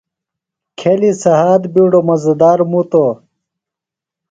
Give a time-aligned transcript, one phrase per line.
[0.79, 3.11] کھیلیُ سھات بِیڈوۡ مزہ دار مُتوۡ۔